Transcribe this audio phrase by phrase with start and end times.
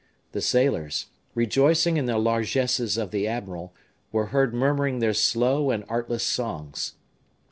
[0.31, 3.71] The sailors, rejoicing in the largesses of the admiral,
[4.11, 6.95] were heard murmuring their slow and artless songs.